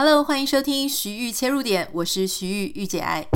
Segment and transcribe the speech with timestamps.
[0.00, 3.26] Hello，欢迎收听徐玉切入点，我是徐豫御姐爱。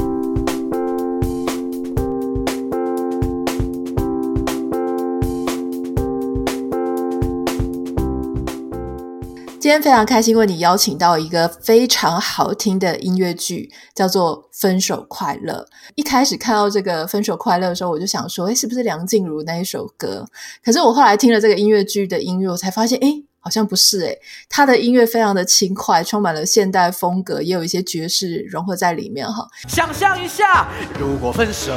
[9.58, 15.66] 今天非常开心为你邀请到一个非常好听的音乐剧，叫做《分手快乐》。
[15.96, 20.24] 一开始看到这个《分手快乐》的时候，我就想说，诶，是不是梁静茹那一首歌？
[20.64, 23.24] 可是我后来听了这个音乐剧的音乐，我才发现，诶。
[23.44, 24.16] 好像不是诶，
[24.48, 29.44] 他的音乐非常的轻快，充满了现代风格，也有一些爵士融合在里面哈。
[29.68, 31.76] 想象一下，如果分手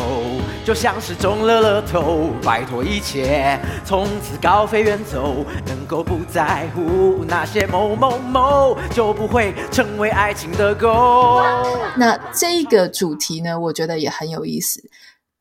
[0.64, 11.42] 就像是中了乐透，摆脱一切，从此高飞远走，能够不在乎那些某某某，就不会成为爱情的狗。
[11.98, 14.88] 那这个主题呢，我觉得也很有意思，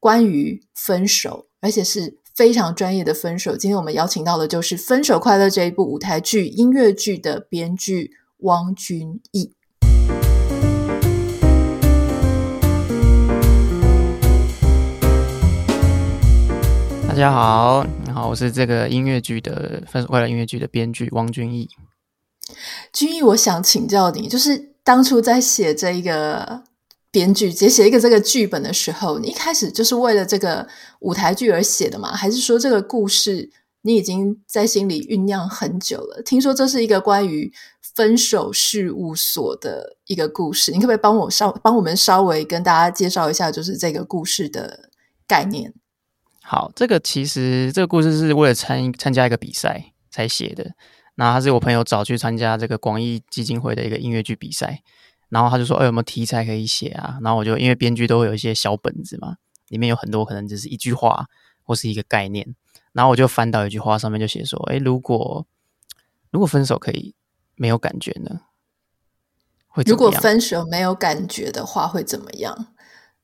[0.00, 2.23] 关于分手，而且是。
[2.34, 3.56] 非常专业的分手。
[3.56, 9.52] 今天我们邀请到的就是《分手快乐》这一部舞台剧音乐剧的编剧汪君毅。
[17.06, 21.68] 大家好，你好，我是这个音乐剧的《分手快乐》音乐剧的编剧汪君毅。
[22.92, 26.64] 君毅，我想请教你，就是当初在写这一个。
[27.14, 30.66] 编剧写写一个这个剧本的时候，你一开始就是为了这个
[30.98, 32.12] 舞台剧而写的吗？
[32.12, 33.48] 还是说这个故事
[33.82, 36.20] 你已经在心里酝酿很久了？
[36.22, 37.52] 听说这是一个关于
[37.94, 44.90] 分手事务所的一个故事，你可不可以帮我稍帮我们稍微跟大家介绍一下，就是这个故事的
[45.28, 45.72] 概念？
[46.42, 50.72] 好，这个其实这个故事是为了参参加一个比赛才写的。
[51.14, 54.82] 那他是我朋友找去参加这个广义基金会的一个音乐剧比赛。
[55.34, 59.36] 然后他就说：“哎，有没有题材可以写啊？”然后我就因为编剧都会有一些小本子嘛，
[59.68, 61.26] 里面有很多可能只是一句话
[61.64, 62.54] 或是一个概念。
[62.92, 65.44] 然后我就翻到一句话，上面就写说：“哎，如果
[66.30, 67.16] 如果分手可以
[67.56, 68.42] 没有感觉呢？
[69.66, 69.82] 会？
[69.82, 72.68] 如果分手没有感觉的话会怎么样？”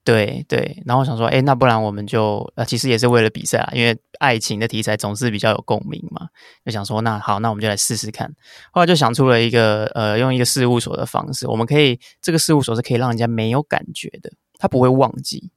[0.03, 6.29] 对对，然后我想说，哎，那不然我们就呃，其实也是为了比赛啊，因为爱情的题材总是比较有共鸣嘛，
[6.65, 8.35] 就想说，那好，那我们就来试试看。
[8.73, 15.51] 后来就想出了一个呃，用一个事务所的方式，我们可以这个事务所是可以让人家没有感觉的，他不会忘记。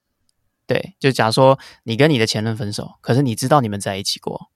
[0.68, 4.50] 对，就假如说你跟你的前任分手，可是你知道你们在一起过，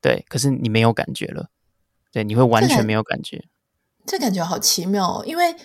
[0.00, 1.50] 对，可是你没有感觉了，
[2.12, 3.44] 对，你会完全没有感觉。
[4.06, 5.56] 这感觉好奇妙哦，因为。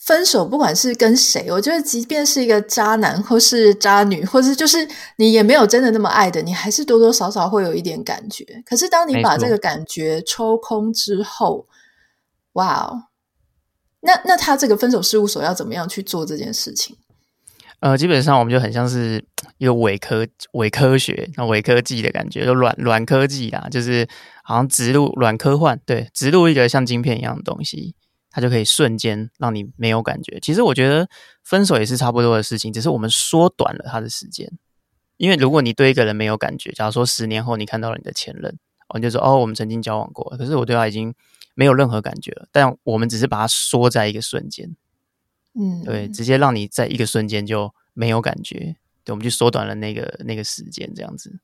[0.00, 8.44] 分手，不管是跟谁，我觉得即便是一个渣男或是渣女，或是就是你也没有真的那么爱的，你还是多多少少会有一点感觉。
[8.64, 11.66] 可是当你把这个感觉抽空之后，
[12.54, 13.04] 哇哦，
[14.00, 16.96] 那那他这个分手事务所要怎么样去做这件事情？
[17.80, 19.22] 呃，基本上我们就很像是
[19.58, 24.08] 一个伪科伪科学、那伪科技的感觉，就软软科技啦，就是
[24.42, 27.94] 好像植入软科幻，对，植入一个像晶片一样的东西。
[28.30, 30.38] 它就可以瞬间让你没有感觉。
[30.40, 31.08] 其实我觉得
[31.42, 34.50] 分手也是差不多的事情，只是我们缩短了它的时间。
[35.16, 38.56] 因为如果你对一个人没有感觉，假如说十年后你看到了你的前任，
[38.88, 41.12] 哦，你就说哦，我们曾经交往过，可是我对他已经
[41.54, 42.48] 没有任何感觉了。
[42.50, 44.74] 但我们只是把它缩在一个瞬间，
[45.54, 48.76] 嗯，对，直接让你在一个瞬间就没有感觉。
[49.04, 51.38] 对，我们就缩短了那个那个时间，这样子，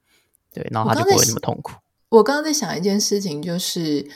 [0.54, 1.74] 对，然后他就不会那么痛苦。
[2.10, 4.08] 我刚刚在想一件事情，就是。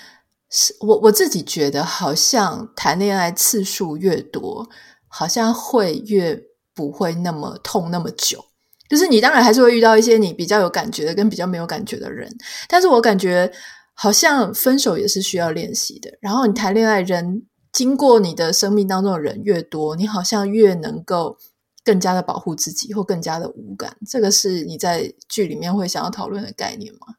[0.50, 4.68] 是我我自己觉得，好像谈恋爱次数越多，
[5.08, 6.38] 好像会越
[6.74, 8.44] 不会那么痛那么久。
[8.88, 12.28] 就是你当然还是会遇到一些你比较有感觉的跟比较没有感觉的人，
[12.68, 13.50] 但是我感觉
[13.94, 16.10] 好像分手也是需要练习的。
[16.20, 21.38] 然后你谈恋爱人经过你的生命当中的人越多，你好像越能够
[21.84, 23.96] 更加的保护自己，或更加的无感。
[24.08, 27.14] 这个是你在剧里面会想要讨论的概念吗？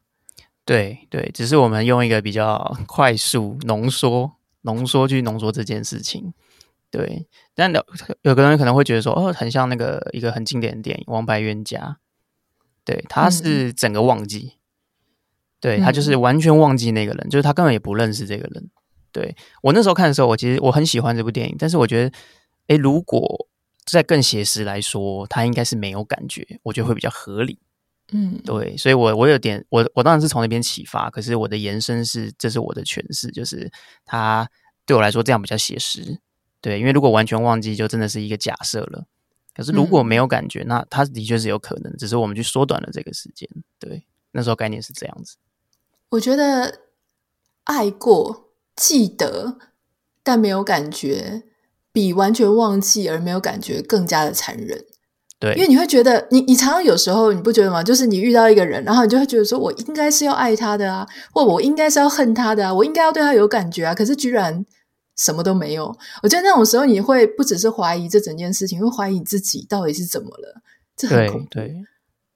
[0.64, 6.34] 对对，只是我们用一个比较快速浓缩、浓缩去浓缩这件事情。
[6.90, 7.86] 对，但有
[8.22, 11.80] 有个人可能会觉得说，哦，很像那个一个很经典的电影《王牌冤家》。
[12.84, 14.58] 对，他是整个忘记，嗯、
[15.62, 18.70] 对他就是完全忘记那个人，嗯、就是他根本也不认识这个人。
[19.12, 22.18] 对，我那时候看的时候，我其实我很喜欢这部电影，但是我觉得，
[22.68, 23.48] 诶，如果
[23.86, 27.60] 在更写实来说，他应该是没有感觉，我觉得会比较合理。
[28.12, 33.72] 嗯，对，所以我我有点，我我当然是从那边启发，可是我的延伸是，这是我的诠释，就是
[34.06, 34.50] 他
[34.86, 36.20] 对我来说这样比较写实，
[36.60, 39.06] 对，因为如果完全忘记，就真的是一个假设了。
[39.56, 43.48] 可是如果没有感觉，嗯、那他的确是有可能，只是我们去缩短了这个时间。
[43.80, 45.36] 对，那时候概念是这样子。
[46.10, 46.80] 我觉得
[47.64, 49.58] 爱过、记得
[50.24, 51.44] 但没有感觉，
[51.92, 54.86] 比完全忘记而没有感觉更加的残忍。
[55.42, 57.82] 对，因为你会觉得，你你常常有时候你不觉得吗？
[57.84, 64.64] 就是你遇到一个人，然后你就会觉得说，我应该是要爱他的啊，或我应该是要恨他的啊，我应该要对他有感觉啊，可是居然
[65.18, 65.86] 什么都没有。
[66.22, 70.62] 我觉得那种时候你会不只是怀疑这整件事情，会怀疑你自己到底是怎么了，
[70.96, 71.48] 这很恐怖。
[71.50, 71.76] 对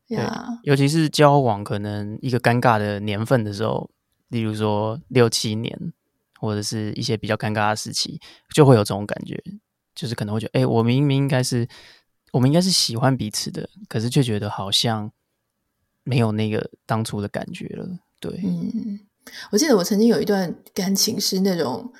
[0.07, 3.87] 对呀，尤其是交往可能一个尴尬的年份的时候，
[4.29, 5.93] 例如说六七年，
[6.39, 8.19] 或者是一些比较尴尬的时期，
[8.53, 9.39] 就会有这种感觉，
[9.93, 11.67] 就是可能会觉得，哎，我明明应该是
[12.35, 15.09] 我们应该是喜欢彼此的，可是却觉得好像
[16.03, 17.87] 没有那个当初的感觉了。
[18.19, 18.99] 对，嗯。
[19.51, 21.93] 我记得我曾经有一段感情是那种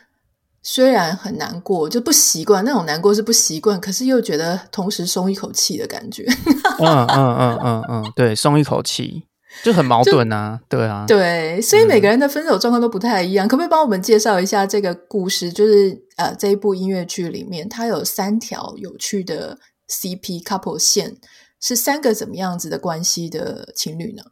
[0.62, 6.26] 虽然很难过，就不习惯那种难过是不习惯，可是又觉得同时松一口气的感觉。
[6.80, 9.24] 嗯嗯嗯嗯嗯，对，松一口气
[9.64, 13.48] 就很矛盾啊，对啊，对，所以每个人的分手状况都不太一样。
[13.48, 15.50] 嗯、可不可以帮我们介绍一下这个故事？
[15.50, 21.18] 就是呃，这一部音乐剧里面，它有三条有趣的 CP couple 线，
[21.60, 24.24] 是三个怎么样子的关系的情侣呢？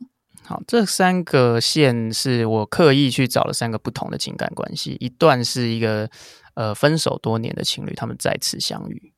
[0.45, 4.97] 好，这三个线是我刻意去找了三个不同的情感关系。
[4.99, 6.09] 一段是一个
[6.55, 9.13] 呃分手多年的情侣，他们再次相遇，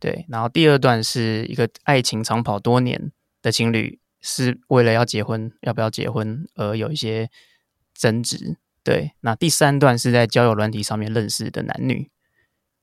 [0.00, 0.26] 对。
[0.28, 7.30] 然后第二段是一个爱情长跑多年的情侣，是为了要结婚，要不要结婚而有一些
[7.94, 9.12] 争执，对。
[9.20, 12.10] 那第三段是在交友软体上面认识的男女，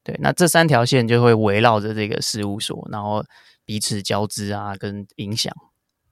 [0.04, 0.16] 对。
[0.22, 3.24] 那这三条线就会围绕着这个事务所，然后
[3.66, 5.54] 彼此交织啊，跟影响，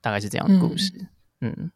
[0.02, 0.92] 大概是这样的故事。
[1.42, 1.72] 嗯嗯，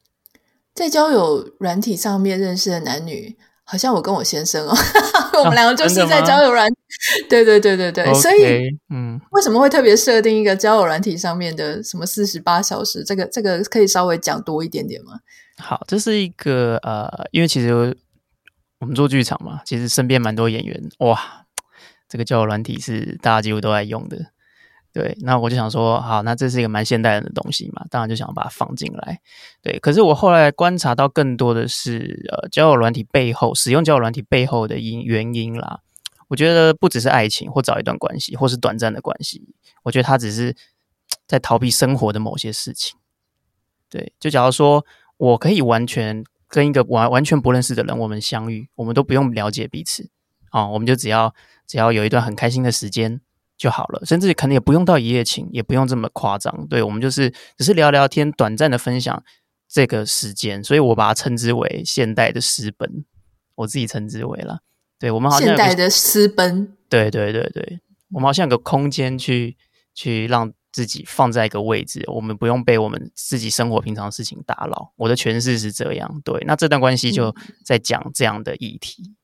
[0.74, 4.76] 在交友软体上面认识的男女，好像我跟我先生哦，
[5.40, 6.76] 我们两个就是在交友软体，
[7.30, 13.04] 对对对对对，okay, 所以嗯，为什么会特别设定一个交友软体上面的什么四十八小时？
[13.06, 15.20] 这个这个可以稍微讲多一点点吗？
[15.58, 17.96] 好，这是一个呃，因为其实
[18.80, 21.43] 我们做剧场嘛，其实身边蛮多演员，哇，
[22.14, 24.28] 这个交友软体是大家几乎都在用的。
[24.92, 29.20] 对，那我就想说，好，那这是一个蛮现代人的东西嘛，当然就想把它放进来。
[29.64, 35.80] 对，可是我后来观察到更多的是，呃，交友软体背后使用交友软体背后的因原因啦。
[36.28, 40.56] 我觉得不只是爱情或找一段关系，或是短暂的关系，我觉得他只是
[41.26, 42.96] 在逃避生活的某些事情。
[43.90, 44.86] 对，就假如说
[45.18, 50.12] 我可以完全跟一个完完全不认识的人，我们相遇，我们都不用了解彼此
[50.52, 51.34] 啊，我们就只要
[51.68, 53.22] 只要有一段很开心的时间。
[53.56, 56.68] 就好了，甚至可能也不用到一夜情，也不用这么夸张。
[56.68, 59.24] 对，我们就是只是聊聊天，短暂的分享
[59.70, 63.06] 这个时间，所以我把它称之为现代的私奔，
[63.56, 64.62] 我自己称之为了。
[65.00, 67.80] 对，我们好像现代的私奔，对对对对，
[68.12, 69.56] 我们好像有个空间去
[69.94, 74.92] 去让自己放在一个位置，我们不用被我们自己生活平常事情打扰。
[74.98, 77.34] 我的诠释是这样，对，那这段关系就
[77.64, 79.16] 在讲这样的议题。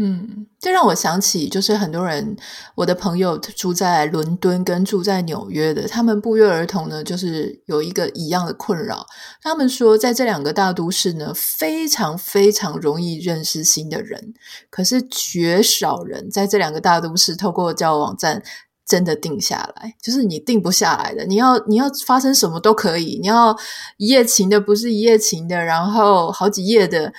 [0.00, 2.36] 嗯，这让我想起，就是很多人，
[2.76, 9.04] 我的朋友住在伦敦跟住在纽约的，他们不约而同呢，就是有一个一样的困扰。
[9.42, 14.34] 他们说，在这两个大都市呢，非常非常容易认识新的人，
[14.70, 18.40] 可是绝少人在这两个大都市透过交友网站
[18.86, 21.24] 真的定下来，就是你定不下来的。
[21.24, 23.56] 你要你要发生什么都可以，你要
[23.96, 27.12] 一夜情的，不是一夜情的，然后好几夜的。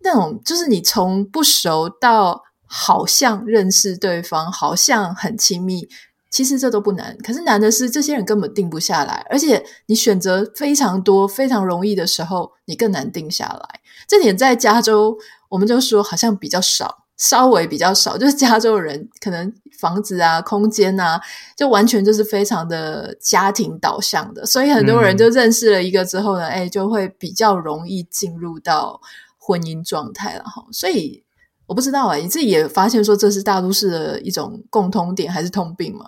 [0.00, 5.88] 那种就是你从不熟到好像认识对方，好像很亲密，
[6.30, 7.16] 其实这都不难。
[7.24, 13.80] 可是难的是，这些人根本定不下来，而且你选择非常多、非常容易的时候，你更难定下来。
[14.06, 15.16] 这点在加州，
[15.48, 18.16] 我们就说好像比较少，稍微比较少。
[18.16, 21.20] 就是加州人可能房子啊、空间啊，
[21.56, 29.00] 就完全就是非常的家庭导向的，所以很多人就认识了一个之后呢，哎、嗯，就会比较容易进入到。
[29.48, 31.24] 婚姻状态了哈，所以
[31.64, 36.06] 我不知道啊，你自己也发现说这是大都市的一种共通点还是通病吗？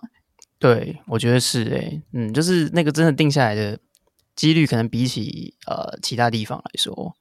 [0.59, 3.79] 对，我觉得是诶、欸，嗯，就是那个真的定下来的
[4.37, 7.17] 几率，可能比起呃其他地方来说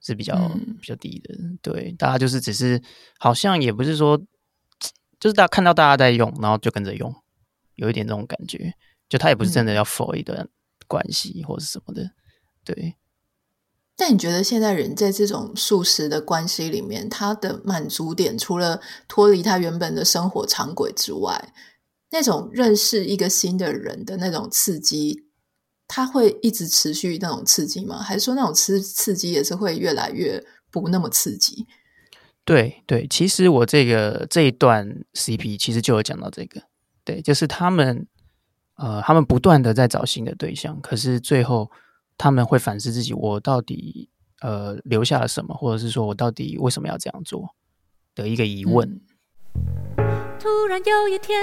[0.00, 1.34] 是比较、嗯、比较低的。
[1.60, 2.80] 对，大家就是只是
[3.18, 4.16] 好像也不是说，
[5.18, 7.12] 就是大家看到大家在用，然后就跟着用，
[7.74, 8.72] 有一点这种感觉，
[9.08, 10.48] 就他也不是真的要 for 一段
[10.86, 12.12] 关系或者什么的，
[12.64, 12.94] 对。
[13.98, 21.54] 但你觉得现在人在这种速食的关系里面，他的满足点除了脱离他原本的生活常轨之外，
[22.10, 25.24] 那种认识一个新的人的那种刺激，
[25.88, 28.02] 他会一直持续那种刺激吗？
[28.02, 31.66] 还是说那种刺刺激也是会越来越不那么刺激？
[32.44, 36.60] 对对，其实我这个这一段 CP 其实就有讲到这个，
[37.02, 38.06] 对，就是他们
[38.76, 41.70] 呃，他们不断的在找新的对象，可是最后。
[42.18, 44.08] 他们会反思自己，我到底
[44.40, 47.54] 呃留下了什么，或者是说我到底为什么要这样做
[48.14, 49.00] 的一个疑问。
[50.38, 51.40] 突然有一天，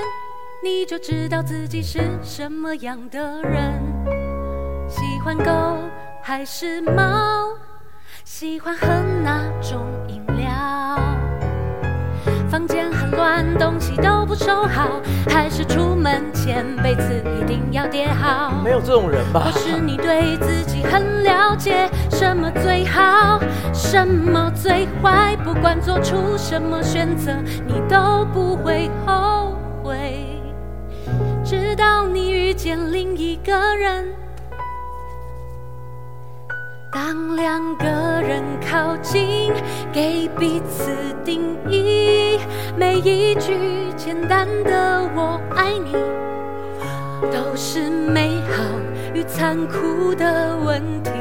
[0.64, 3.82] 你就知道自己是什么样的人，
[4.88, 5.44] 喜欢狗
[6.22, 7.50] 还是猫，
[8.24, 8.88] 喜欢喝
[9.24, 9.86] 哪种
[13.58, 18.52] 东西都不收好，还是出门前被子一定要叠好？
[18.64, 19.42] 没有这种人吧？
[19.46, 23.40] 或是你对自己很了解，什么最好，
[23.74, 25.36] 什么最坏？
[25.44, 27.32] 不管做出什么选择，
[27.68, 30.26] 你都不会后悔。
[31.44, 34.08] 直到你遇见另一个人。
[36.92, 37.86] 当两个
[38.22, 39.52] 人靠近，
[39.92, 40.92] 给彼此
[41.26, 42.40] 定义，
[42.76, 43.54] 每一句
[43.96, 45.94] 简单的“我爱你”，
[47.32, 48.64] 都是美好
[49.14, 51.12] 与残酷的问题。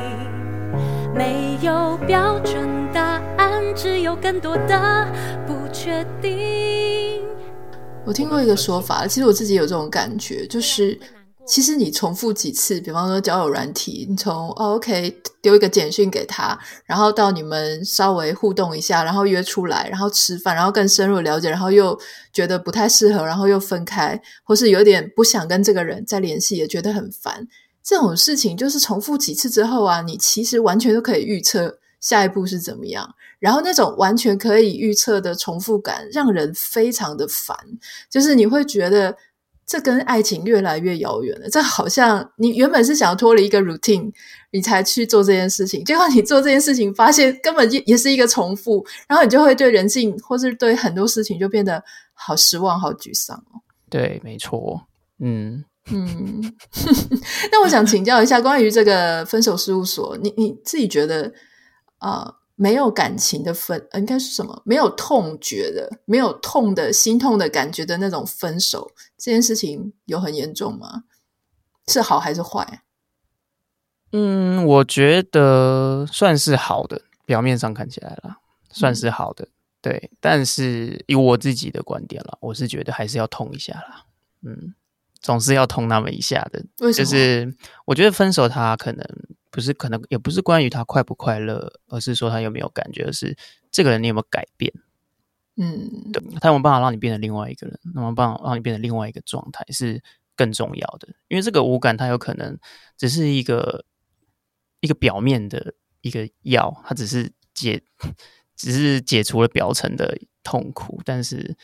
[1.15, 5.07] 没有标准答案，只有更多的
[5.47, 7.23] 不确定。
[8.05, 10.99] 我听过一个说法，其实我自己有这种感觉，就是。
[11.45, 21.99] 其实你重复几次，比方说交友软体，你从、OK 丢一个简讯给他，然后到你们稍微互动一下，然后约出来，然后吃饭，然后更深入了解，然后又
[22.33, 27.47] 觉得不太适合，然后又分开，或是有点不想跟这个人再联系，也觉得很烦。
[27.83, 33.15] 这种事情就是重复几次之后啊，你其实完全都可以预测下一步是怎么样。
[33.41, 37.57] 然后那种完全可以预测的重复感，让人非常的烦，
[38.09, 39.17] 就是你会觉得。
[39.66, 41.49] 这跟爱情越来越遥远了。
[41.49, 44.12] 这好像你原本是想要脱离一个 routine，
[44.50, 53.61] 你才去做这件事情，结果你做这件事情，发现根本也也是一个重复，然后你就会对人性或是对很多事情就变得好失望、好沮丧哦。
[53.88, 54.81] 对，没错。
[55.21, 56.52] 嗯嗯。
[57.50, 61.33] 那我想请教一下，关于这个分手事务所，你你自己觉得
[61.99, 62.25] 啊？
[62.26, 64.63] 呃没有感情的分，应该是什么？
[64.65, 71.05] 没有痛觉的，没有痛的心痛的感觉的那种分手，这件事情有很严重吗？
[71.89, 72.83] 是好还是坏？
[74.13, 78.39] 嗯，我觉得算是好的，表面上看起来啦，
[78.71, 79.45] 算是好的。
[79.45, 84.05] 嗯、对，但是以我自己的观点啦，我是觉得还是要痛一下啦。
[84.43, 84.75] 嗯，
[85.23, 86.62] 总是要痛那么一下的。
[86.81, 87.05] 为什么？
[87.05, 89.07] 就是我觉得分手，他可能。
[89.55, 93.37] 不是可能，也不是关于他快不快乐，而是说他有没有感觉，是
[93.71, 94.73] 这个人你有没有改变？
[95.59, 97.79] 嗯，对，他有没有办法让你变成另外一个人？
[97.95, 100.02] 有没有办法让你变成另外一个状态是
[100.35, 101.07] 更重要的。
[101.29, 102.59] 因为这个无感，它有可能
[102.97, 103.85] 只是一个
[104.81, 107.83] 一个表面的一个药，它只是解，
[108.57, 111.55] 只是解除了表层的痛苦，但是。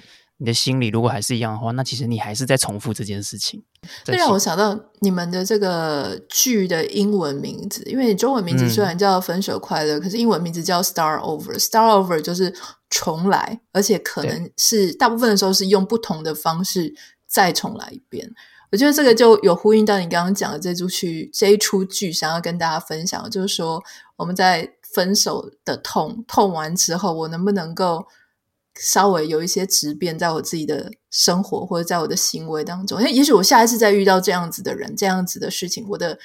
[0.41, 3.61] 你的心里如果还是一样的话，那其实你还是在重复这件事情。
[4.05, 11.59] 这让我想到你们的这个剧的英文名字，因为你中文名字虽然叫《分手快乐》，嗯，可是英文名字叫 Start Over。
[11.59, 12.55] Start Over 就是
[12.89, 16.95] 重来，而且可能是大部分的时候是用不同的方式
[17.27, 18.33] 再重来一遍。
[18.71, 23.83] 我觉得这个就有呼应到你刚刚讲的这出剧，这一出剧想要跟大家分享，就是说
[24.15, 28.07] 我们在分手的痛痛完之后，我能不能够。
[28.81, 36.19] 稍微有一些质变，在我自己的生活或者在我的行为当中，因为也许我下一次再遇到这样子的人、这样子的事情，我的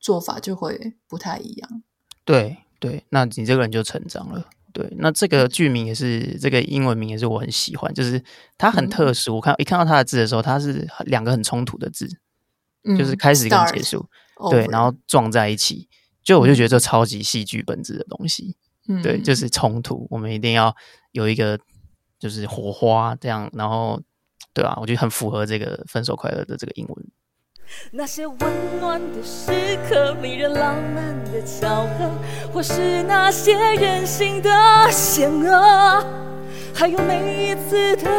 [0.00, 1.82] 做法就会不太一样。
[2.24, 4.48] 对对，那你这个人就成长了。
[4.72, 8.22] 对，那这个剧名也是这个英文名也是我很喜欢，就是
[8.56, 9.34] 它很特殊。
[9.34, 12.08] 嗯、我看一看到它的字的时候，它是两个很冲突的字，
[12.82, 14.06] 嗯、就是开始跟结束，
[14.50, 15.86] 对，然后撞在一起，
[16.22, 18.56] 就我就觉得这超级戏剧本质的东西。
[18.88, 20.74] 嗯，对，就是冲突，我们一定要
[21.12, 21.60] 有一个。
[22.24, 24.00] 就是火花这样，然后
[24.54, 27.06] 对啊，我觉得很符合这个分手快乐的这个英文。
[27.92, 32.10] 那些温暖的时刻，迷人浪漫的巧合，
[32.50, 34.50] 或是那些任性的
[34.90, 36.02] 险恶，
[36.74, 38.10] 还有每一次的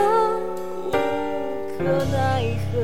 [0.85, 2.77] 无可奈何。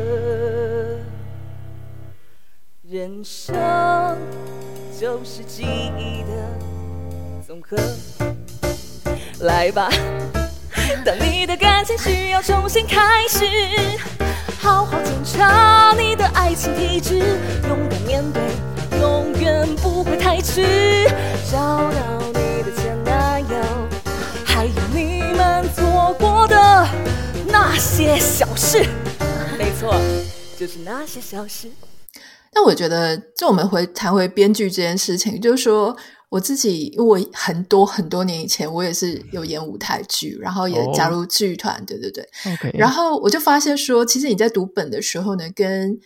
[2.82, 3.56] 人生
[5.00, 5.62] 就是记
[6.00, 7.78] 忆的总和，
[9.42, 9.88] 来吧。
[11.04, 13.46] 当你的感情需要重新开始，
[14.60, 17.18] 好好检查你的爱情体质，
[17.68, 18.42] 勇敢面对，
[19.00, 21.10] 永远不会太迟。
[21.52, 23.56] 找到你的前男友，
[24.46, 26.88] 还有你们做过的
[27.48, 28.86] 那些小事，
[29.58, 29.96] 没错，
[30.60, 31.72] 就是那些小事。
[32.54, 35.98] 那我觉得，就我们回谈回编剧这件事情，就是说。
[36.32, 41.86] 我自己，因为我很多很多年以前，我也是有演舞台剧，然后也加入剧团，oh.
[41.86, 42.26] 对对对。
[42.74, 46.00] 然后我就发现说，其实你在读本的时候呢，跟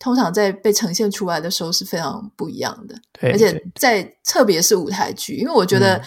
[0.00, 2.96] 通常在被呈现出来的时候是非常不一样的。
[3.20, 6.02] 对，而且在特别是舞台剧，因为我觉得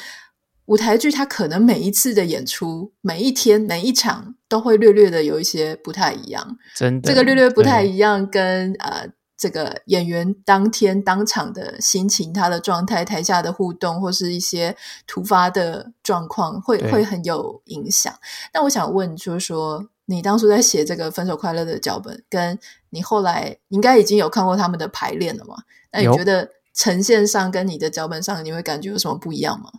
[0.65, 6.57] 舞台剧它可能每一次的演出，嗯、每一天每一场都会略略的有一些不太一样。
[6.75, 9.07] 真的，这个略略不太一样，跟呃。
[9.41, 18.13] 这个演员当天当场的心情、他的状态、台下的互动，或是一些突发的状况，会会很有影响。
[18.53, 22.59] 那我想问，就是说，你当初在写这个《分手快乐》的脚本，跟
[22.91, 25.55] 你后来应该已经有看过他们的排练了嘛？
[25.91, 29.71] 那你觉得呈现上跟你的脚本上，你会感觉有什么不一样吗？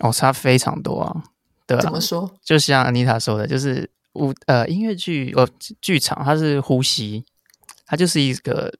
[0.00, 1.24] 哦，差非常多啊！
[1.66, 2.30] 对啊，怎么说？
[2.44, 5.48] 就像安妮塔说的，就是舞呃音乐剧呃
[5.80, 7.24] 剧场，它是呼吸，
[7.86, 8.74] 它就是一个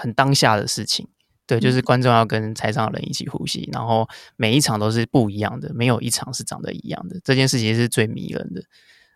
[0.00, 1.06] 很当下的事情。
[1.46, 7.20] 对，就是观众要跟台上的人一起呼吸，嗯、然后每一场都是不一样的，没有一场是长得一样的。
[7.24, 8.62] 这件事情是最迷人的。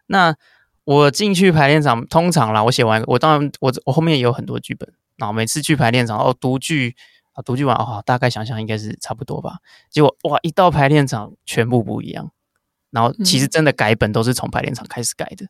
[0.07, 0.35] 那
[0.83, 6.97] 我进去排练场，通常啦，我写完，我当然我我后面也有很多剧本，然后每次去排练场哦，读剧
[7.35, 9.59] 啊，读剧完哦，大概想想应该是差不多吧。
[9.89, 12.33] 结果哇，一到排练场全部不一样，
[12.91, 15.47] 然后其实真的改本都是从排练场开始改的。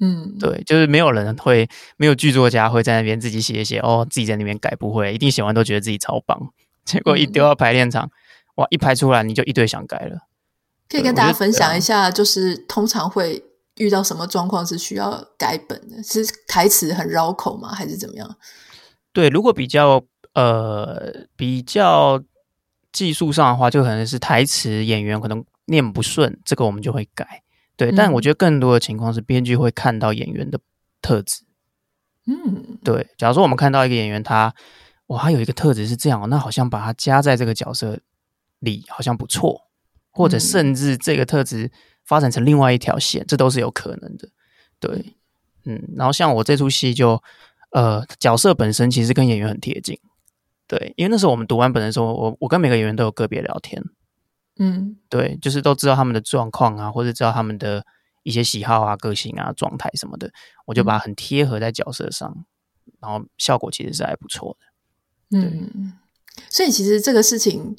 [0.00, 6.50] 嗯，对，就是没有人会，没有剧作家会在那边自己写一写哦，自己在那边改，不会，一定写完都觉得自己超棒。
[6.84, 8.10] 结果一丢到排练场，嗯、
[8.56, 10.26] 哇，一排出来你就一堆想改了。
[10.88, 13.42] 可以跟大家分享一下，就是通常会
[13.76, 16.02] 遇到什么状况是需要改本的？
[16.02, 17.72] 是台词很绕口吗？
[17.72, 18.36] 还是怎么样？
[19.12, 22.20] 对，如果比较呃比较
[22.90, 27.43] 技术上的话，就可能是台词演员可能念不顺，这个我们就会改。
[27.76, 30.60] 对，但我觉得更多的情况是编剧会看到演员的
[31.02, 31.44] 特质。
[32.26, 33.08] 嗯，对。
[33.18, 34.54] 假如说我们看到一个演员他，他
[35.08, 37.98] 哇，他有一个特质是这样，那好像把他加在这个角色
[38.60, 39.68] 里好像不错，
[40.10, 41.70] 或者甚至这个特质
[42.04, 44.28] 发展成另外一条线，这都是有可能的。
[44.78, 45.16] 对，
[45.64, 45.82] 嗯。
[45.96, 47.22] 然后像我这出戏就
[47.72, 49.98] 呃，角色本身其实跟演员很贴近。
[50.66, 53.82] 对，因为那时候我们读完本的时候，我我跟每个演员都有个别聊天。
[54.58, 57.84] 嗯，对，就是都知道他们的状况啊，或者知道他们的
[58.22, 60.30] 一些喜好啊、个性啊、状态什么的，
[60.66, 62.32] 我就把它很贴合在角色上，
[62.86, 65.38] 嗯、然后效果其实是还不错的。
[65.38, 65.92] 嗯，
[66.48, 67.76] 所以其实这个事情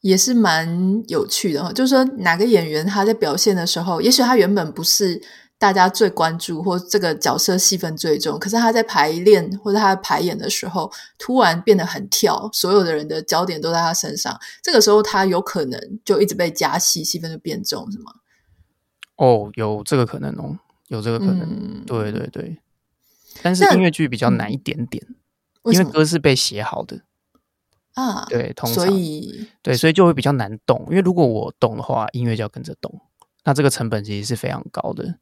[0.00, 5.22] 也是蛮有趣的，就是说哪个演员他在表现的时候，也许他原本不是。
[5.56, 14.38] 大家最关注或这个角色戏份最重，可是他在排练或者他排演的时候，突然变得很跳，所有的人的焦点都在他身上。
[14.62, 18.12] 这个时候他有可能就一直被加戏，戏份就变重，是吗？
[19.16, 21.40] 哦，有这个可能哦，有这个可能。
[21.42, 22.58] 嗯、对对对，
[23.42, 25.06] 但是音乐剧比较难一点点，
[25.64, 27.00] 因为歌是被写好的
[27.94, 28.26] 啊。
[28.28, 30.84] 对，通常所以对，所以就会比较难动。
[30.90, 33.00] 因为如果我动的话，音乐就要跟着动，
[33.44, 35.20] 那这个成本其实是非常高的。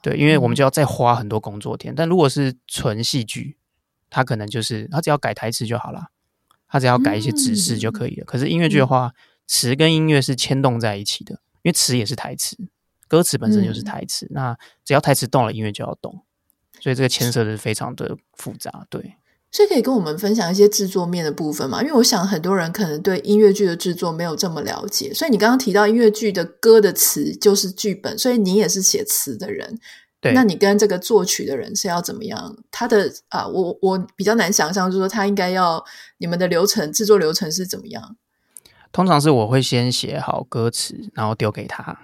[0.00, 1.94] 对，因为我们就要再花很多工作天。
[1.94, 3.56] 但如果是纯戏剧，
[4.10, 6.08] 他可能就是他只要改台词就好了，
[6.68, 8.24] 他只要改一些指示就可以了。
[8.24, 9.12] 嗯、可是音乐剧的话，
[9.46, 12.56] 词跟音乐是牵动在一起的，因为词也是台词，
[13.06, 14.26] 歌词本身就是台词。
[14.26, 16.22] 嗯、那只要台词动了，音乐就要动，
[16.80, 18.86] 所以这个牵涉的是非常的复杂。
[18.88, 19.16] 对。
[19.50, 21.80] 所以可以跟我们分享一些制作面的部分嘛？
[21.80, 25.12] 因为我想很多人可能对音乐剧的制作没有这么了解。
[25.14, 29.78] 所以你刚刚提到音乐剧的歌的词就是剧本，所以你也是写词的人。
[30.20, 32.56] 对，那你跟这个作曲的人是要怎么样？
[32.70, 35.82] 他的啊，我我比较难想象，就是说他应该要
[36.18, 38.16] 你们的流程制作流程是怎么样？
[38.92, 41.96] 通常是我会先写好歌词，然后丢给他。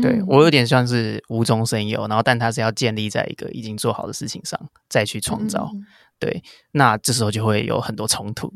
[0.00, 5.70] 对，我有点像是无中生有，然后但他是要建立在一个已经做好的事情上再去创造。
[5.74, 5.84] 嗯
[6.18, 8.52] 对，那这时候就会有很多冲突，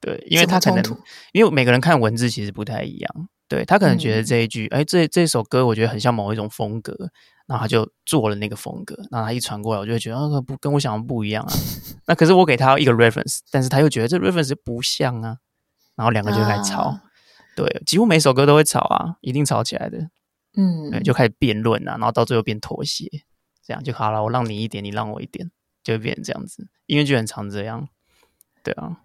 [0.00, 0.82] 对，因为他可能
[1.32, 6.94] 因为每个人看文字其实不太一样，对，他可能觉得这一句，哎、嗯，这这首歌我觉得很像某一种风格，
[7.46, 11.52] 然后他就做了那个风格，然后他一传过来，我就会觉得啊，不跟我想的不一样啊。
[12.06, 15.38] 那可是我给他一个 reference，但是他又觉得这 reference 不像啊，
[15.96, 17.02] 然后两个就开始吵，啊、
[17.56, 19.98] 对，几乎每首歌都会吵啊，一定吵起来的，
[20.56, 23.08] 嗯，对，就开始辩论啊，然后到最后变妥协，
[23.66, 25.50] 这样就好了，我让你一点，你让我一点。
[25.82, 27.88] 就会变成这样子，音乐剧很常这样，
[28.62, 28.98] 对啊，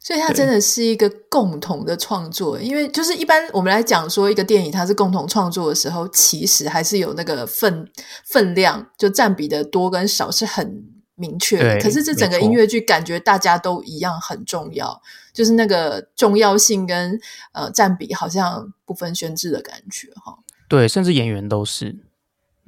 [0.00, 2.60] 所以它真的是一个共同的创作。
[2.60, 7.90] 因为就是一般我们来讲说一个电影它是共同创作的时候，其实还是有那个分
[8.24, 10.84] 分量，就占比的多跟少是很
[11.16, 11.80] 明确的。
[11.80, 17.18] 可是这整个音乐剧感觉大家都一样很重要，就是那个重要性跟
[17.52, 20.38] 呃占比好像不分轩輊的感觉哈。
[20.68, 21.96] 对，甚至演员都是。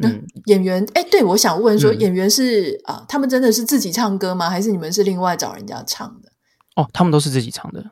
[0.03, 4.49] 嗯，演员，哎，对，我想问说，演员是啊，他们真的是自己唱歌吗？
[4.49, 6.33] 还是你们是另外找人家唱的？
[6.77, 7.91] 哦，他们都是自己唱的，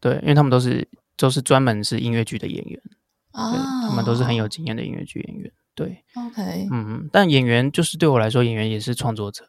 [0.00, 2.80] 对，因为他们都是都是专门是音乐剧的演员。
[3.32, 9.48] 啊，他们都是很有经验的音乐剧演员，对，OK，嗯嗯，但演员就是对我来说，演员也是创作者，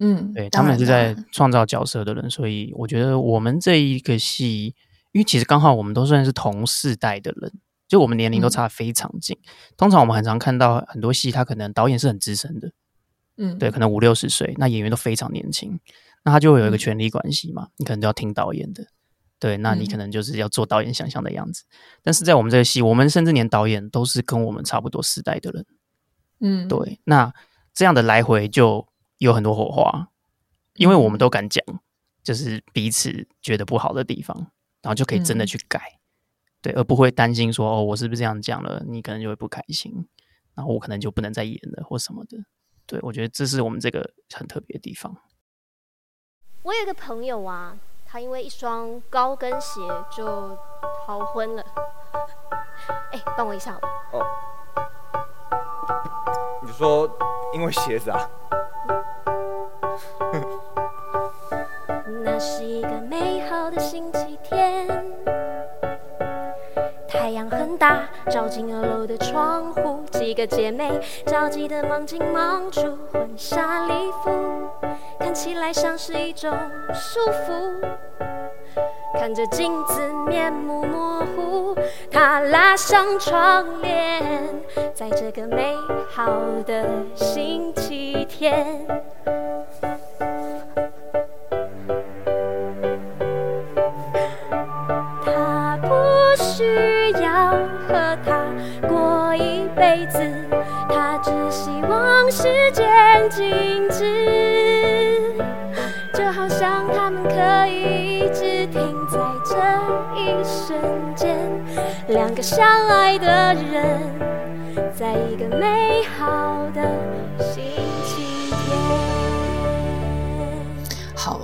[0.00, 4.74] 嗯，对，他们是在创造角色的人，所以我觉得我们这一个戏，
[5.12, 7.52] 因为其实刚好我们都算是同世代的人。
[7.90, 12.70] 就我们年龄都差非常近，嗯、通常我们很常看到很多戏，他可能导演是很资深的，
[13.36, 15.80] 嗯，对，可能五六十岁，那演员都非常年轻，
[16.22, 18.86] 那他就会有一个权力关系嘛，嗯、你可能就要听导演的，
[19.40, 21.64] 对，那你可能就是要做导演想象的样子。
[21.68, 21.74] 嗯、
[22.04, 25.66] 但是在我们这个戏，我们甚至连导演都是跟我们差不多时代的人，
[26.38, 27.34] 嗯，对，那
[27.74, 28.86] 这样的来回就
[29.18, 30.08] 有很多火花，
[30.74, 31.64] 因为我们都敢讲，
[32.22, 34.36] 就是彼此觉得不好的地方，
[34.80, 35.99] 然后就可以真的去改，嗯、
[36.62, 39.92] 对，而不会担心说哦，我是不是这样讲了，你可能就会不开心，
[40.54, 42.36] 然后我可能就不能再演了或什么的。
[42.86, 45.16] 对，我觉得这是我们这个很特别的地方。
[46.62, 50.58] 我有一个朋友啊，他因为一双高跟鞋就
[51.06, 51.64] 逃婚了。
[53.12, 53.78] 哎，帮我一下。
[54.12, 54.26] 哦。
[56.62, 57.10] 你说
[57.54, 58.28] 因为鞋子啊？
[62.22, 64.29] 那是一个美好的星期
[67.80, 74.30] 大，照进二楼的窗户，几个姐妹着急的忙进忙出婚纱礼服，
[75.18, 76.52] 看起来像是一种
[76.92, 77.88] 束缚。
[79.14, 81.74] 看着镜子面目模糊，
[82.10, 84.62] 她拉上窗帘，
[84.92, 85.74] 在这个美
[86.10, 86.30] 好
[86.66, 88.86] 的星期天。
[100.10, 100.18] 子，
[100.88, 102.42] 他只希望时
[102.72, 102.86] 间
[103.30, 105.34] 静止，
[106.12, 109.54] 就好像他们可以一直停在这
[110.20, 110.78] 一瞬
[111.14, 111.38] 间，
[112.08, 114.00] 两个相爱的人，
[114.94, 116.39] 在一个美好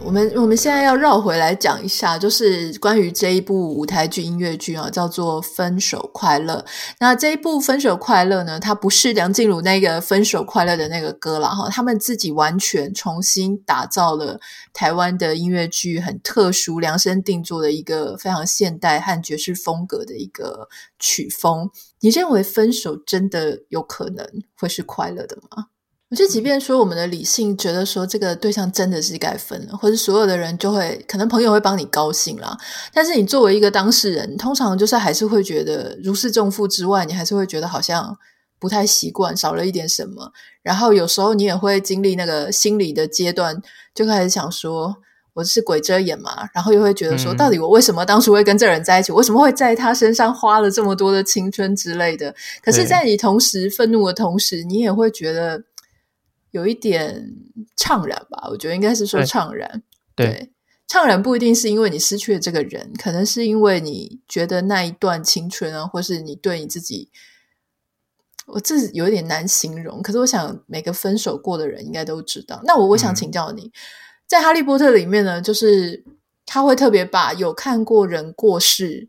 [0.06, 6.64] 我们我们现在要绕回来讲一下，就是关于这一部舞台剧音乐剧啊，叫做《分手快乐》。
[7.00, 14.38] 那这一部《分手快乐》呢，它不是梁静茹那个《分手快乐》的那个歌了哈，他们自己完全重新打造了
[14.72, 20.68] 台湾的音乐剧，很特殊、量身定做的一个非常现代和爵士风格的一个
[21.00, 21.68] 曲风。
[21.98, 24.24] 你认为分手真的有可能
[24.56, 25.66] 会是快乐的吗？
[26.08, 32.56] 我觉得，即便说我们的理性觉得说这个对象真的是该分了，或者所有的人就会可能朋友会帮你高兴啦，
[32.94, 38.16] 但是你作为一个当事人，通常就是还是会觉得如释重负之外，你还是会觉得好像
[38.60, 40.30] 不太习惯，少了一点什么。
[40.62, 43.60] 然后有时候你也会经历那个心理的阶段，
[43.92, 44.98] 就开始想说
[45.34, 49.10] 我是鬼遮眼嘛，然后又会觉得说，到底我为什么当初会跟这人在一起？
[49.10, 52.32] 为什么会在他身上花了这么多的青春之类的？
[52.62, 55.64] 可是，在你同时愤怒的同时，你也会觉得。
[56.56, 57.34] 有一点
[57.76, 59.82] 怅然吧，我觉得应该是说怅然。
[60.14, 60.52] 对，对，
[60.88, 67.10] 怅然不一定是因为你失去了这个人，可能是因为你觉得那一段青春啊，或是你对你自己，
[68.46, 70.00] 我这有点难形容。
[70.00, 72.62] 可是我想每个分手过的人应该都知道。
[72.64, 73.72] 那我我想请教你，嗯、
[74.26, 76.02] 在《哈利波特》里面呢，就是
[76.46, 79.08] 他会特别把有看过人过世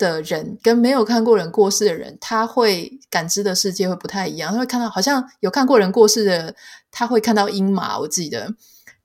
[0.00, 4.50] 的人跟没有看过人过世的人，他会感知的世界会不太一样。
[4.50, 6.56] 他会看到，好像有看过人过世的，
[6.90, 7.98] 他会看到阴马。
[7.98, 8.54] 我记得，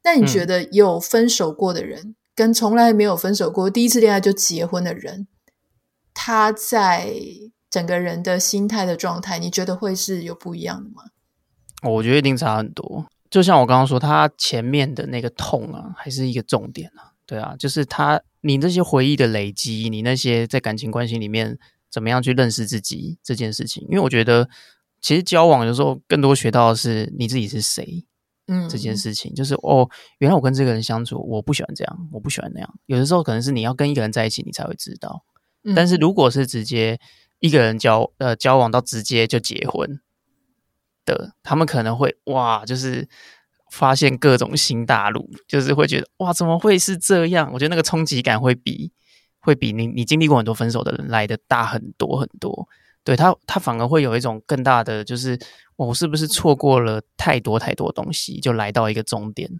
[0.05, 5.27] 那你觉得有分手过的人，跟从来没有分手过，第一次恋爱就结婚的人，
[6.13, 7.13] 他在
[7.69, 11.03] 整个人的心态的状态，你觉得会是有不一样的吗？
[11.83, 13.05] 我觉得一定差很多。
[13.29, 17.11] 就像我刚刚说，他前面的那个痛啊，还是一个重点啊。
[17.25, 18.21] 对啊，就是他。
[18.47, 21.57] 你那些回忆的累积，你那些在感情关系里面
[21.89, 24.47] 怎么样去认识自己这件事情，因为我觉得
[25.01, 28.05] 其实交往有时候更多学到的是你自己是谁，
[28.45, 32.71] 嗯，这件事情就是哦，原来我跟这个人相处，我不喜欢这样，我不喜欢那样。
[32.85, 35.25] 有的时候可能是你要跟一个人在一起，你才会知道。
[35.75, 36.99] 但是如果是直接
[37.39, 39.99] 一个人交呃交往到直接就结婚
[41.03, 43.09] 的，他们可能会哇，就是。
[43.71, 47.51] 发现各种新大陆，就是会觉得哇，怎么会是这样？
[47.53, 48.91] 我觉得那个冲击感会比
[49.39, 52.67] 会比你你经历过很多分手的人来的大很多很多。
[53.03, 55.37] 对他，他反而会有一种更大的，就是
[55.75, 59.59] 我是不是错过了太多太多东西，就来到一个终点，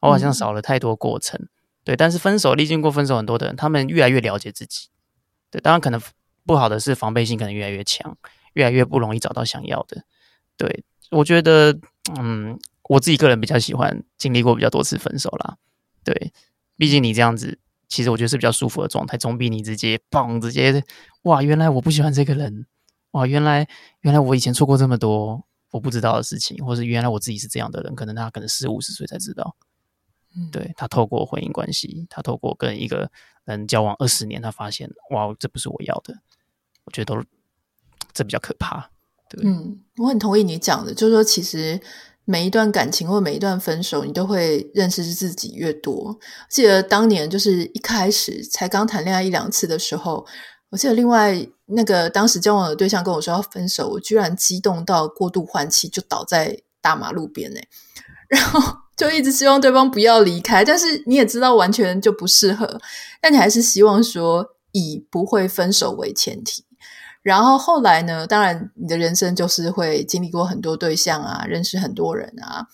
[0.00, 1.38] 我好像少了太多过程。
[1.40, 1.48] 嗯、
[1.84, 4.88] 对，但是分手历经过分手很多的人，他们越来越了解自己。
[5.50, 6.00] 对，当然可能
[6.44, 8.16] 不好的是防备心可能越来越强，
[8.54, 10.02] 越来越不容易找到想要的。
[10.56, 11.78] 对，我觉得
[12.18, 12.58] 嗯。
[12.90, 15.56] 我自己个人比较喜欢经历过比较多次分手啦，
[16.02, 16.32] 对，
[16.76, 20.84] 毕竟你这样子，其实我觉得是比较舒服的状态，总比你直接嘣直接
[21.22, 22.66] 哇，原来我不喜欢这个人，
[23.12, 23.68] 哇，原来
[24.00, 29.54] 原来我以前错过这么多我不知道的事情，或是原来我自己是这样的人，可能他可能四五十岁才知道，
[30.34, 33.08] 嗯，对，他透过婚姻关系，他透过跟一个
[33.44, 36.18] 人交往二十年，他发现哇，这不是我要的，
[36.86, 37.22] 我觉得都
[38.12, 38.90] 这比较可怕，
[39.28, 41.80] 对，嗯，我很同意你讲的，就是说其实。
[42.30, 46.16] 每一段感情或每一段分手，你都会认识自己越多。
[46.48, 50.24] 记得当年就是一开始才刚谈恋爱一两次的时候，
[50.70, 57.58] 我记得另外那个当时交往的对象跟我说要分手，我居然激动到过度换气，就倒在大马路边呢，
[58.30, 58.60] 然后
[58.96, 62.80] 就一直希望对方不要离开，但是你也知道完全就不适合，
[63.20, 66.64] 但你还是希望说以不会分手为前提。
[67.22, 72.66] 然后后来呢，当然你的人生就是会经历过很多对象啊，认识很多人啊。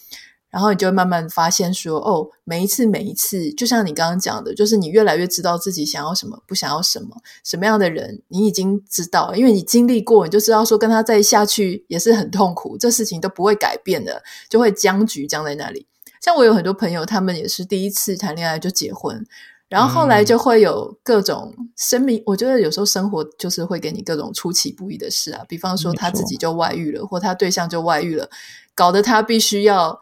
[0.48, 7.08] 然后你就会慢慢发现说，哦，每一次每一次，就像你刚刚讲的，就是你越来越知道自己想要什么，不想要什么，
[7.44, 15.86] 什么样的人，你已经知道，因为你经历过，你就知道说跟他再下去也是很痛苦，这事情都不会改变的，就会僵局僵在那里。
[16.22, 19.26] 像我有很多朋友，他们也是第一次谈恋爱就结婚，
[19.68, 28.28] 然后后来就会有各种生命，嗯、我觉得有时候生活就是会给你各种出其不意的事啊，比方说他自己就外遇了，或他对象就外遇了，
[28.74, 30.00] 搞得他必须要。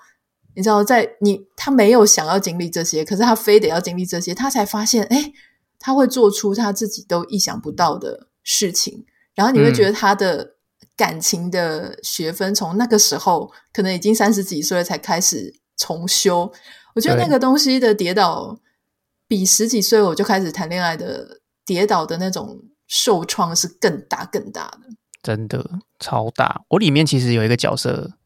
[0.56, 5.32] 你知道，在你他没有想要经历这些，可是他非得要经历这些，他才发现，哎，
[5.80, 9.04] 他会做出他自己都意想不到的事情。
[9.34, 10.54] 然后你会觉得他的
[10.96, 16.52] 感情的学分从那个时候、嗯、可能已经三十几岁才开始重修。
[16.94, 18.56] 我觉得那个东西的跌倒，
[19.26, 24.88] 比十几岁我就开始谈恋爱的跌倒的那种受创是更大更大的，
[25.22, 26.62] 真的超大。
[26.68, 28.18] 我里面其实有一个角色。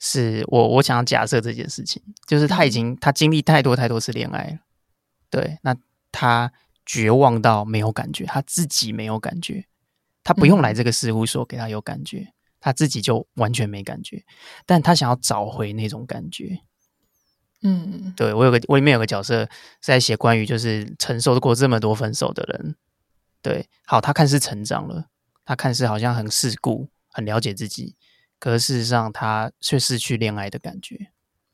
[0.00, 4.58] 是我我想要假设这件事情，就是他已经他经历太多太多次恋爱了，
[5.28, 5.74] 对，那
[6.12, 6.52] 他
[6.86, 9.66] 绝望到没有感觉，他自己没有感觉，
[10.22, 14.24] 他不用来这个事务所给他有感觉，他自己就完全没感觉，
[14.64, 16.60] 但他想要找回那种感觉，
[17.62, 19.48] 嗯，对，我有个我里面有个角色是
[19.80, 22.76] 在写关于就是承受过这么多分手的人，
[23.42, 25.06] 对，好，他看似成长了，
[25.44, 27.96] 他看似好像很世故，很了解自己。
[28.38, 31.10] 可是事实上，他却失去恋爱的感觉，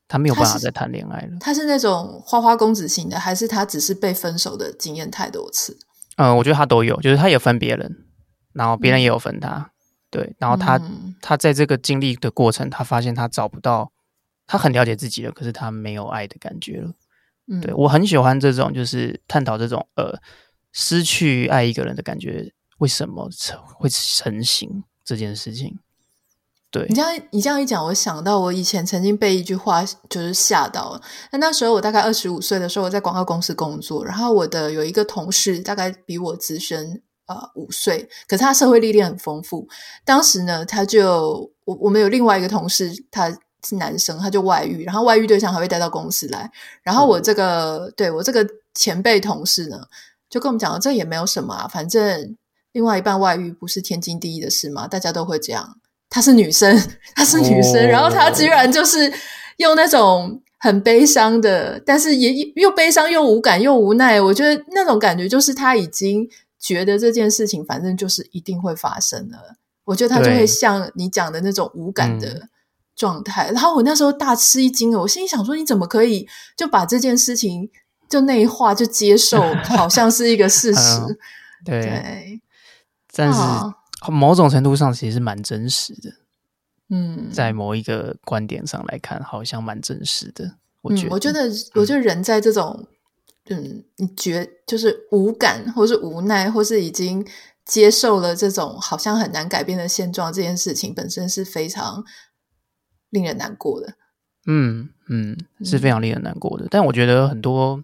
[0.06, 1.38] 他没有办法再谈恋爱了。
[1.40, 5.78] 他是，那种花花公子型的，还是他只是被分手的经验太多次？
[6.16, 8.04] 嗯，我觉得他都有，就是他也分别人，
[8.52, 9.70] 然后别人也有分他，嗯、
[10.10, 13.90] 对，然后他、嗯、他在这个经历的过程，他发现他找不到，
[14.46, 16.92] 他很了解自己了，可是他没有爱的感觉了。
[17.46, 20.18] 嗯，对，我很喜欢这种，就是探讨这种呃
[20.72, 23.28] 失去爱一个人的感觉为什么
[23.76, 25.78] 会成型这件事情。
[26.70, 31.00] 对你这样，你这样一讲，我想到我以前曾经被一句话就是吓到了。
[31.30, 39.68] 那那时候我大概二十五岁的时候，我在广告公司工作，然后我的有一个同事大概比我资深呃五岁，可是他社会历练很丰富。
[40.04, 43.32] 当时呢，他就我我们有另外一个同事，他
[43.64, 46.50] 是男生，他就外遇，然后外遇对象还会带到公司来。
[46.82, 49.86] 然后我这个、嗯、对我这个前辈同事呢，
[50.28, 52.36] 就跟我们讲，这也没有什么啊，反正
[52.72, 55.78] 另外一半外遇不是天经地义的事嘛，大家都会这样。
[56.10, 56.80] 她是女生，
[57.14, 59.12] 她是女生，哦、然后她居然就是
[59.56, 64.20] 用那种很悲伤的，但是也又悲伤又无感又无奈。
[64.20, 66.28] 我觉得那种感觉就是她已经
[66.60, 69.56] 觉得这件事情反正就是一定会发生了。
[69.84, 72.48] 我觉得她就会像你讲的那种无感的
[72.96, 73.50] 状态。
[73.50, 77.70] 然后我那时候大吃一惊，我心里想说：你怎么可以就把这件事情
[78.08, 81.00] 就内化就接受， 好像是一个事实？
[81.00, 81.16] 嗯、
[81.64, 82.40] 对，对
[83.14, 83.38] 但是。
[83.38, 83.74] 哦
[84.06, 86.12] 某种程度上其实是蛮真实的，
[86.90, 90.56] 嗯，在某一个观点上来看，好像蛮真实的。
[90.82, 92.86] 我觉得，嗯、我觉得，我觉得人在这种，
[93.48, 97.26] 嗯，你觉就是无感，或是无奈，或是已经
[97.64, 102.04] 接受了这种好像很难改变的现状，这件事情本身是非常
[103.14, 103.94] 令人难过的。
[104.46, 106.66] 嗯嗯，是非常令人难过的。
[106.66, 107.82] 嗯、但我觉得很多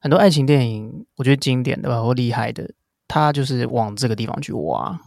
[0.00, 2.74] 很多爱情电影，我觉得经典的吧或厉害的，
[3.08, 5.00] 他就是往这个地方去挖。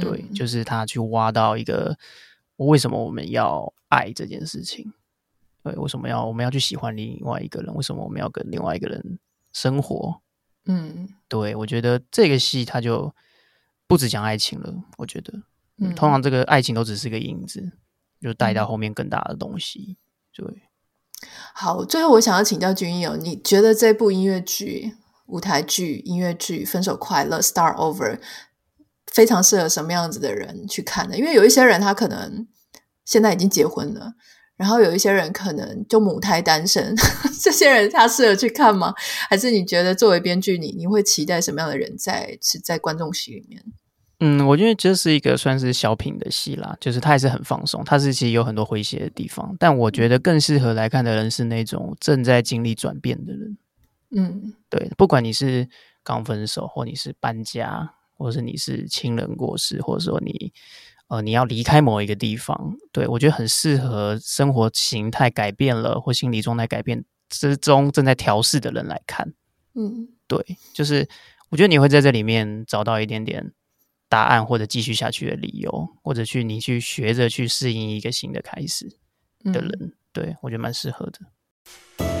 [0.00, 1.96] 对，就是他去挖到一个，
[2.56, 4.92] 为什么我们要爱这件事情？
[5.62, 7.74] 对，为什么要我们要去喜欢另外一个人？
[7.74, 9.18] 为什么我们要跟另外一个人
[9.52, 10.20] 生活？
[10.66, 13.14] 嗯，对，我觉得这个戏他就
[13.86, 14.74] 不只讲爱情了。
[14.98, 15.32] 我觉得，
[15.78, 17.72] 嗯，通常这个爱情都只是个影子，
[18.20, 19.96] 就带到后面更大的东西。
[20.32, 20.44] 对，
[21.54, 24.94] 好，最后我想要请教君友，你觉得这部音乐剧、
[25.26, 28.18] 舞台剧、音乐剧《分手快乐》（Start Over）？
[29.12, 31.16] 非常适合什么样子的人去看呢？
[31.16, 32.46] 因为有一些人他可能
[33.04, 34.12] 现在已经结婚了，
[34.56, 36.94] 然后有一些人可能就母胎单身，
[37.40, 38.92] 这些人他适合去看吗？
[39.30, 43.62] 还是你觉得作为编剧，你你会期待什么样的人在是在观众席里面？
[44.20, 53.58] 嗯，我觉得这是一个算是小品的戏啦，就是它还是很放松，它是其实有很多诙谐的地方，但我觉得更适合来看的人是那种正在经历转变的人。
[54.10, 55.68] 嗯，对，不管你是
[56.02, 57.92] 刚分手，或你是搬家。
[58.18, 60.50] 或是你是亲人过世，或者说你
[61.08, 69.34] 呃你要离开某一个地方，对，我觉得很适合生活形态改变了或心理状态改变之中正在调试的人来看。
[69.74, 71.06] 嗯，对，就是
[71.50, 73.52] 我觉得你会在这里面找到一点点
[74.08, 78.98] 答案，或者继续下去的理由，或者去你去学着去适应一个新的开始。
[79.52, 82.15] 的人，对我觉得蛮适合的。